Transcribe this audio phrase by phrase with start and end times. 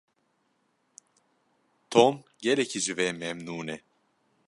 [1.91, 3.77] Tom gelekî ji vê memnûn e.